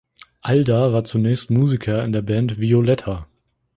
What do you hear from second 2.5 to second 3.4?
"Violetta".